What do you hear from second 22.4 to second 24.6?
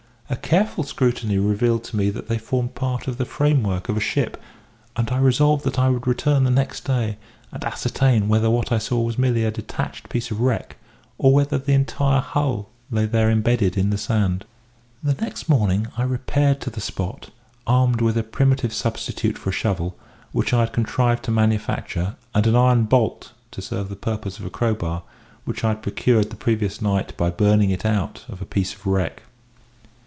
an iron bolt, to serve the purpose of a